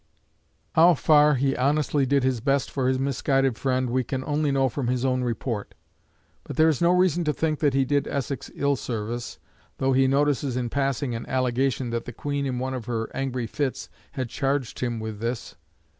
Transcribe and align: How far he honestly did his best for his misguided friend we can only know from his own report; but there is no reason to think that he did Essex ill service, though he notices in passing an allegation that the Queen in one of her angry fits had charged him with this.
How 0.73 0.95
far 0.95 1.35
he 1.35 1.55
honestly 1.55 2.07
did 2.07 2.23
his 2.23 2.39
best 2.39 2.71
for 2.71 2.87
his 2.87 2.97
misguided 2.97 3.55
friend 3.55 3.91
we 3.91 4.03
can 4.03 4.23
only 4.25 4.51
know 4.51 4.67
from 4.67 4.87
his 4.87 5.05
own 5.05 5.23
report; 5.23 5.75
but 6.43 6.55
there 6.55 6.67
is 6.69 6.81
no 6.81 6.89
reason 6.89 7.23
to 7.25 7.31
think 7.31 7.59
that 7.59 7.75
he 7.75 7.85
did 7.85 8.07
Essex 8.07 8.49
ill 8.55 8.75
service, 8.75 9.37
though 9.77 9.93
he 9.93 10.07
notices 10.07 10.57
in 10.57 10.71
passing 10.71 11.13
an 11.13 11.27
allegation 11.27 11.91
that 11.91 12.05
the 12.05 12.13
Queen 12.13 12.47
in 12.47 12.57
one 12.57 12.73
of 12.73 12.85
her 12.85 13.15
angry 13.15 13.45
fits 13.45 13.89
had 14.13 14.27
charged 14.27 14.79
him 14.79 14.99
with 14.99 15.19
this. 15.19 15.55